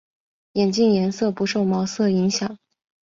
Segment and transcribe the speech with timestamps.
[0.53, 2.57] 眼镜颜色不受毛色影响。